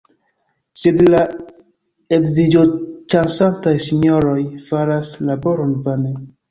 Sed 0.83 1.03
la 1.15 1.19
edziĝoĉasantaj 2.19 3.75
sinjoroj 3.87 4.41
faras 4.71 5.17
laboron 5.31 5.83
vane! 5.89 6.21